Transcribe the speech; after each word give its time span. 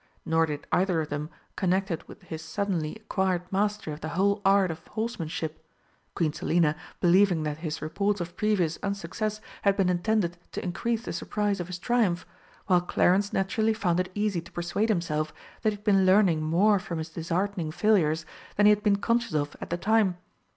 Nor 0.25 0.47
did 0.47 0.65
either 0.71 0.99
of 1.01 1.09
them 1.09 1.29
connect 1.55 1.91
it 1.91 2.07
with 2.07 2.23
his 2.23 2.41
suddenly 2.41 2.95
acquired 2.95 3.43
mastery 3.51 3.93
of 3.93 4.01
the 4.01 4.09
whole 4.17 4.41
art 4.43 4.71
of 4.71 4.87
horsemanship, 4.87 5.63
Queen 6.15 6.33
Selina 6.33 6.75
believing 6.99 7.43
that 7.43 7.59
his 7.59 7.83
reports 7.83 8.19
of 8.19 8.35
previous 8.35 8.79
unsuccess 8.81 9.41
had 9.61 9.77
been 9.77 9.89
intended 9.89 10.37
to 10.53 10.63
increase 10.63 11.03
the 11.05 11.13
surprise 11.13 11.59
of 11.59 11.67
his 11.67 11.77
triumph, 11.77 12.25
while 12.65 12.81
Clarence 12.81 13.31
naturally 13.31 13.75
found 13.75 13.99
it 13.99 14.11
easy 14.15 14.41
to 14.41 14.51
persuade 14.51 14.89
himself 14.89 15.31
that 15.61 15.69
he 15.69 15.75
had 15.75 15.85
been 15.85 16.03
learning 16.03 16.41
more 16.41 16.79
from 16.79 16.97
his 16.97 17.09
disheartening 17.09 17.69
failures 17.69 18.25
than 18.55 18.65
he 18.65 18.71
had 18.71 18.81
been 18.81 18.95
conscious 18.95 19.35
of 19.35 19.55
at 19.61 19.69
the 19.69 19.77
time. 19.77 20.17